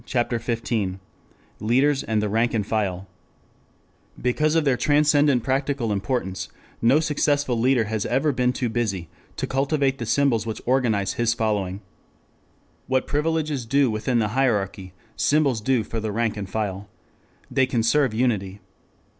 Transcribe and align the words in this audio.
CHAPTER 0.03 0.39
XV 0.39 0.97
LEADERS 1.59 2.01
AND 2.01 2.23
THE 2.23 2.29
RANK 2.29 2.55
AND 2.55 2.65
FILE 2.65 3.05
I 3.05 4.19
BECAUSE 4.23 4.55
of 4.55 4.65
their 4.65 4.75
transcendent 4.75 5.43
practical 5.43 5.91
importance, 5.91 6.49
no 6.81 6.99
successful 6.99 7.55
leader 7.59 7.83
has 7.83 8.07
ever 8.07 8.31
been 8.31 8.51
too 8.51 8.67
busy 8.67 9.09
to 9.35 9.45
cultivate 9.45 9.99
the 9.99 10.07
symbols 10.07 10.47
which 10.47 10.59
organize 10.65 11.13
his 11.13 11.35
following. 11.35 11.81
What 12.87 13.05
privileges 13.05 13.63
do 13.67 13.91
within 13.91 14.17
the 14.17 14.29
hierarchy, 14.29 14.93
symbols 15.15 15.61
do 15.61 15.83
for 15.83 15.99
the 15.99 16.11
rank 16.11 16.35
and 16.35 16.49
file. 16.49 16.89
They 17.51 17.67
conserve 17.67 18.11
unity. 18.11 18.59